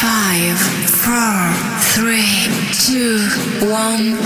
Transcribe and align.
Five, 0.00 0.58
four, 0.88 1.52
three, 1.92 2.48
two, 2.72 3.20
one. 3.68 4.16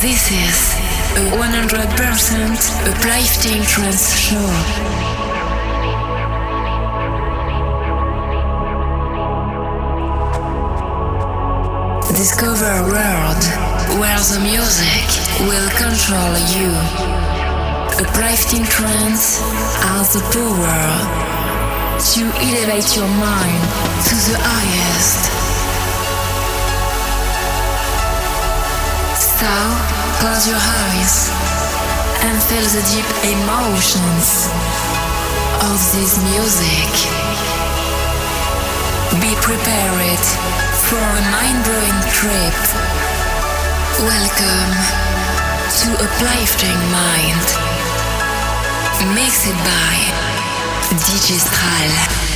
This 0.00 0.32
is 0.32 0.74
a 1.12 1.28
100% 1.36 2.64
uplifting 2.88 3.62
trance 3.64 4.16
show. 4.16 4.48
Discover 12.16 12.64
a 12.64 12.82
world 12.88 13.44
where 14.00 14.22
the 14.32 14.40
music 14.42 15.04
will 15.46 15.68
control 15.76 16.38
you. 16.56 17.33
Uplifting 17.94 18.64
trance 18.64 19.38
has 19.86 20.14
the 20.14 20.20
power 20.34 20.82
to 21.94 22.22
elevate 22.42 22.90
your 22.98 23.06
mind 23.22 23.62
to 24.10 24.14
the 24.18 24.34
highest. 24.34 25.22
So, 29.14 29.46
close 30.18 30.42
your 30.50 30.58
eyes 30.58 31.30
and 32.26 32.34
feel 32.50 32.66
the 32.74 32.82
deep 32.90 33.06
emotions 33.30 34.50
of 35.62 35.78
this 35.94 36.18
music. 36.34 36.90
Be 39.22 39.38
prepared 39.38 40.24
for 40.90 40.98
a 40.98 41.22
mind-blowing 41.30 42.00
trip. 42.10 42.58
Welcome 44.02 44.72
to 45.78 45.88
Uplifting 46.02 46.80
Mind. 46.90 47.73
Mixed 49.12 49.52
by 49.52 49.96
DJ. 50.96 52.33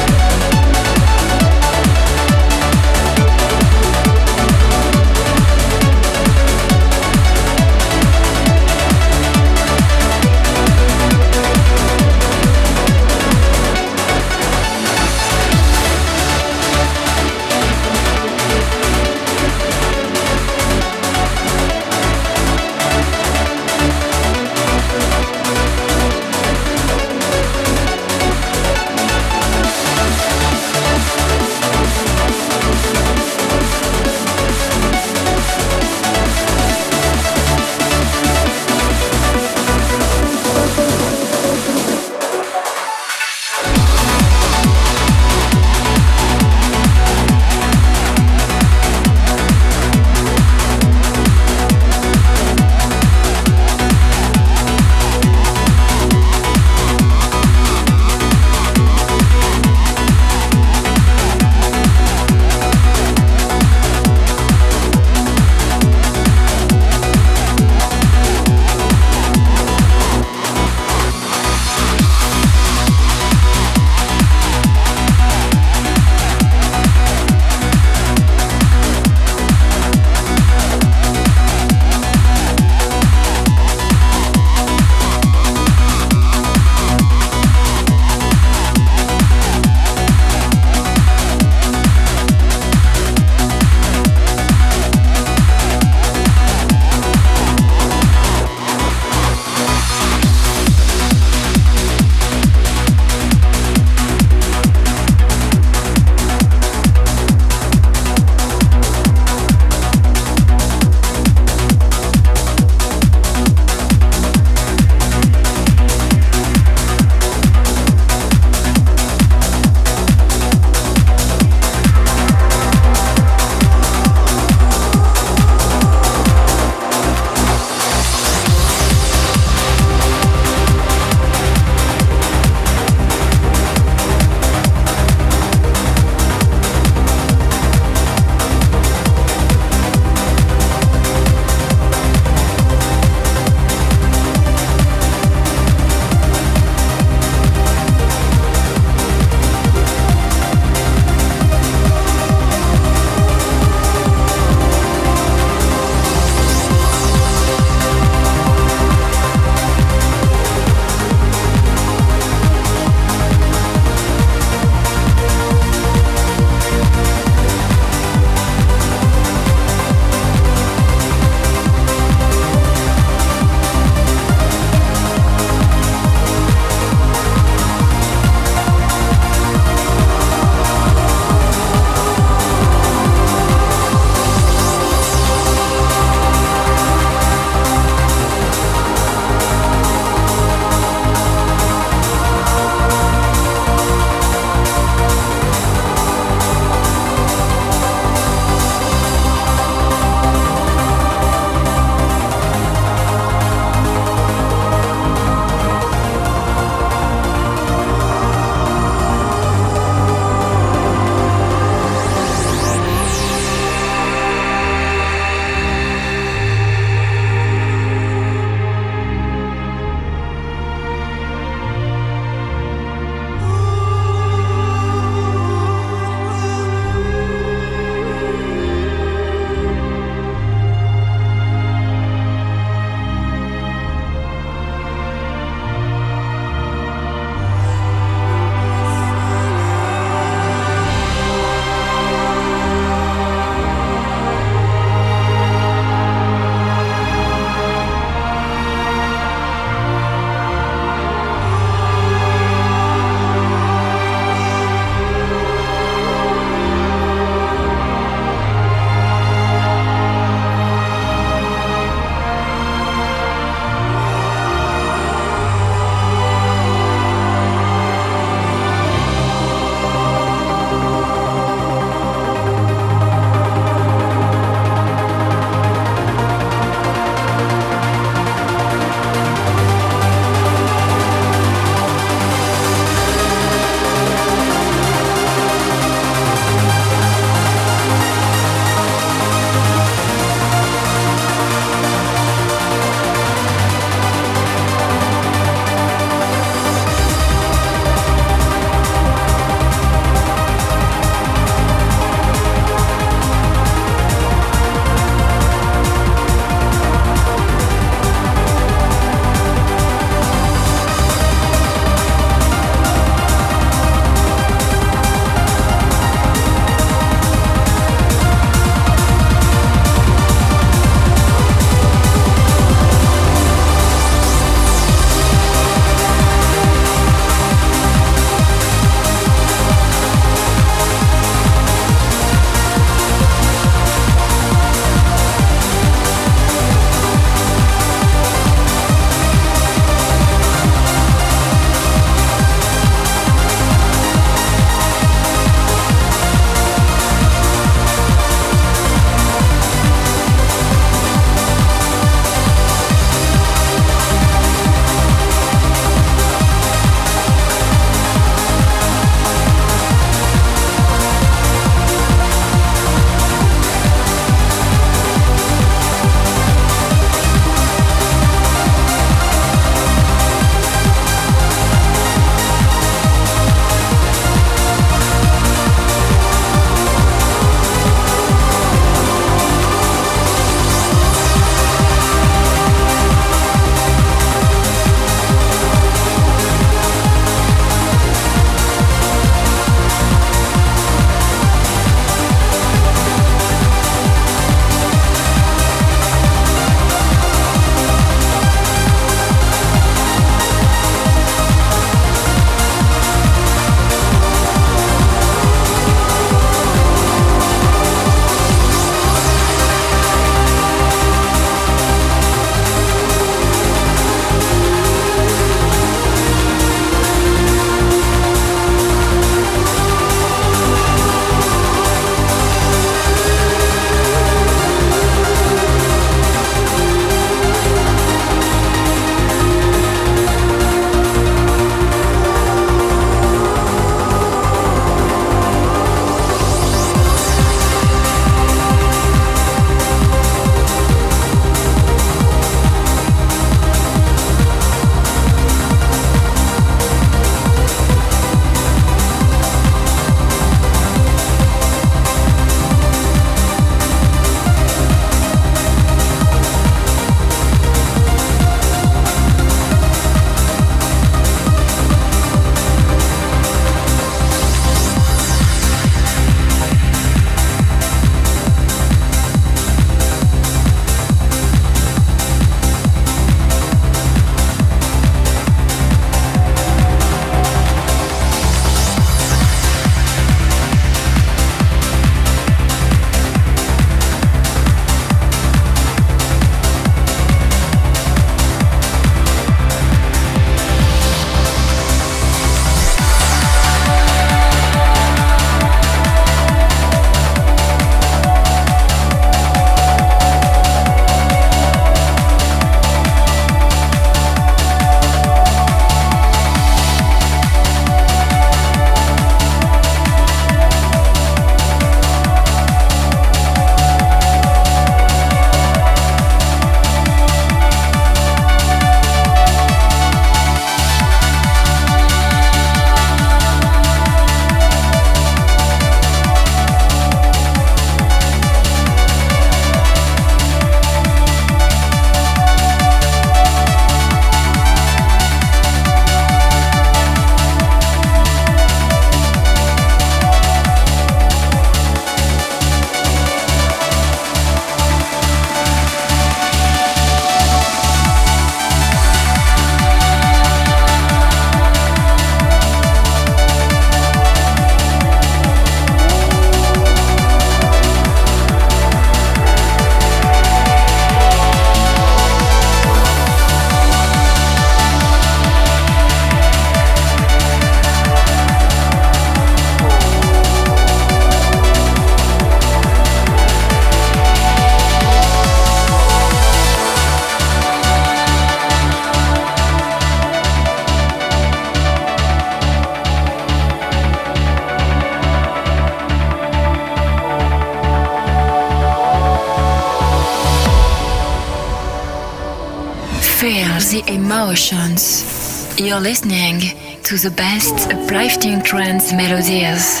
Emotions. 594.48 595.78
You're 595.78 596.00
listening 596.00 596.60
to 597.02 597.18
the 597.18 597.30
best 597.36 597.92
uplifting 597.92 598.62
trance 598.62 599.12
melodies. 599.12 600.00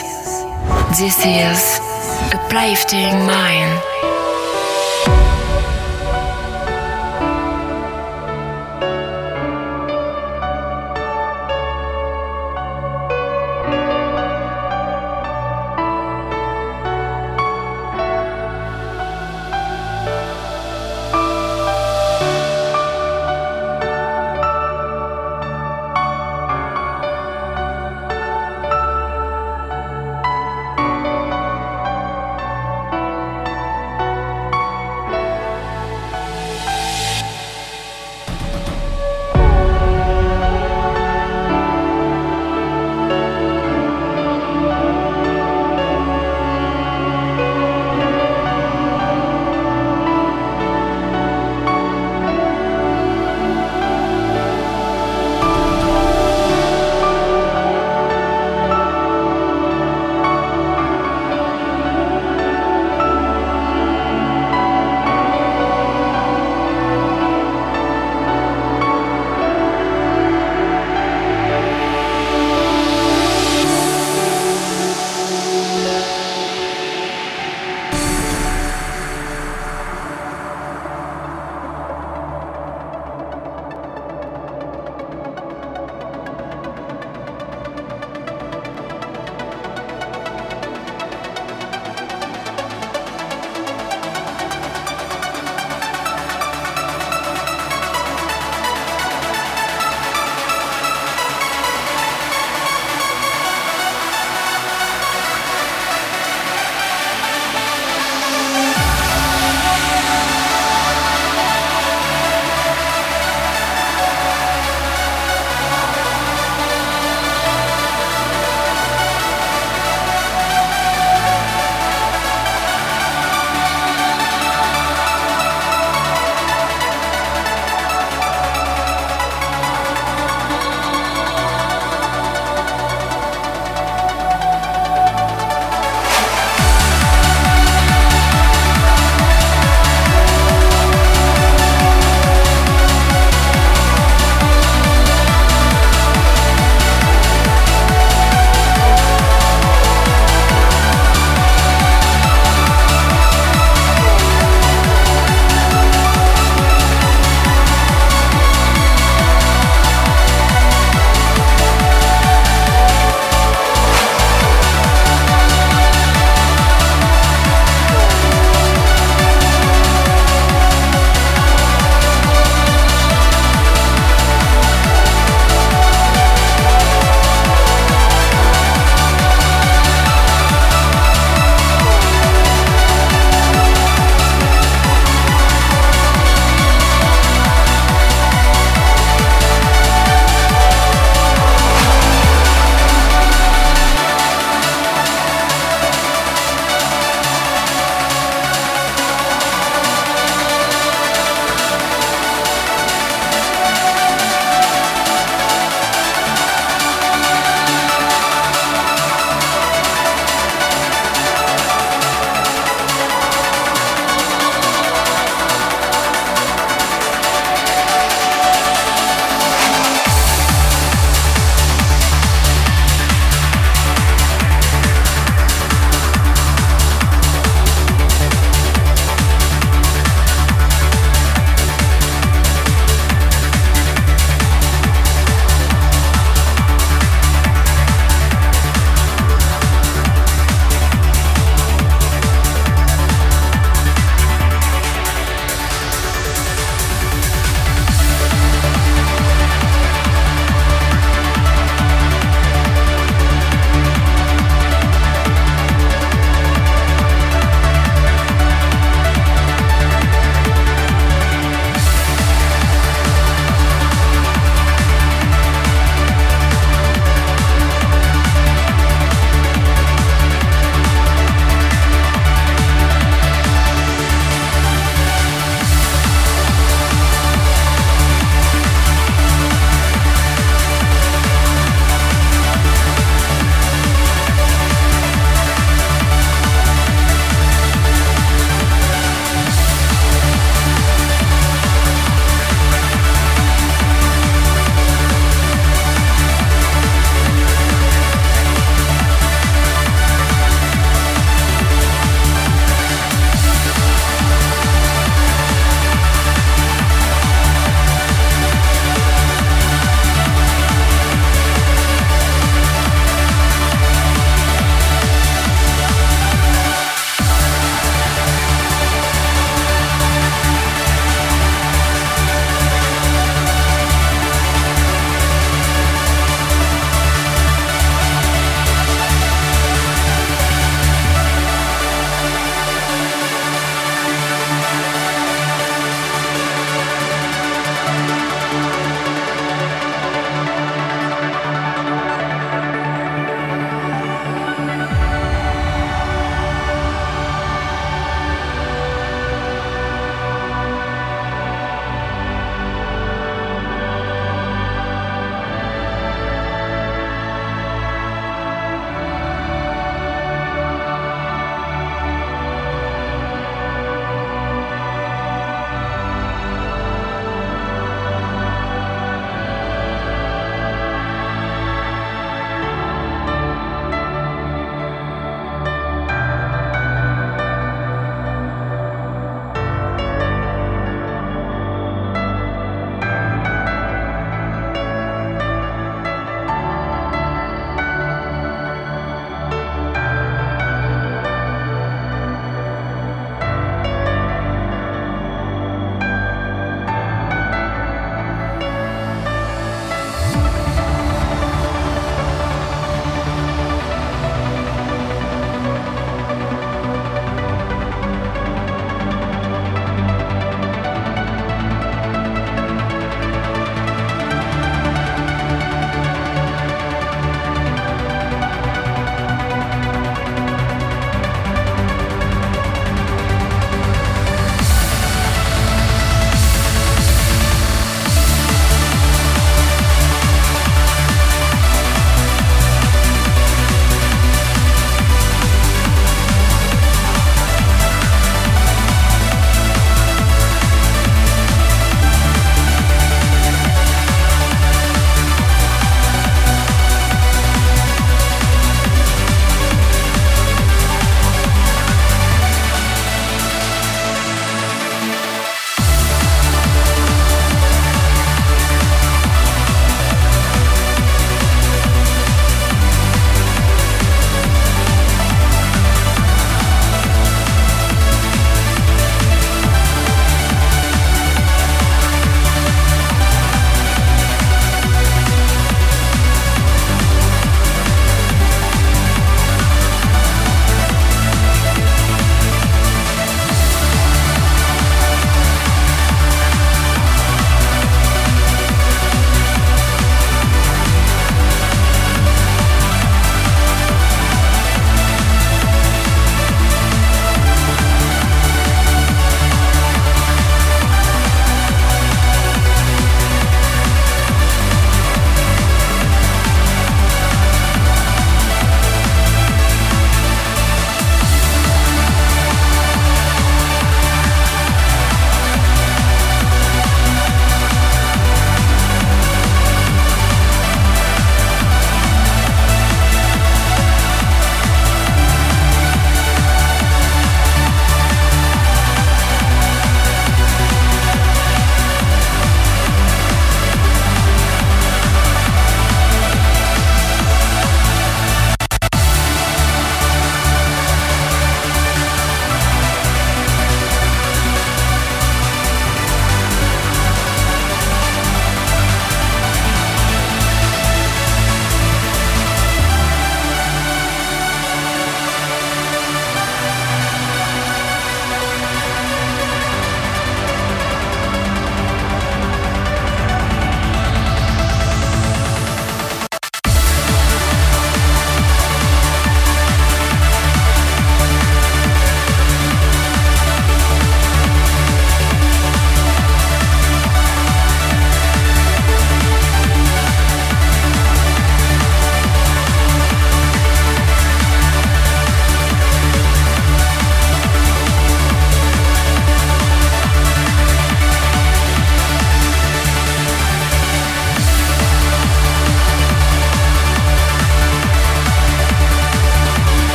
This 0.98 1.18
is 1.26 1.78
Uplifting 2.32 3.26
Mind. 3.26 4.07